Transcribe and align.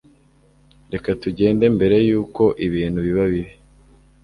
Reka 0.93 1.09
tugende 1.21 1.65
mbere 1.75 1.95
yuko 2.09 2.43
ibintu 2.67 2.99
biba 3.05 3.23
bibi 3.33 3.53